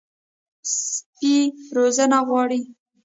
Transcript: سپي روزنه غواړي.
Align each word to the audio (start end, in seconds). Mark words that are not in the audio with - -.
سپي 0.73 1.33
روزنه 1.75 2.19
غواړي. 2.27 2.61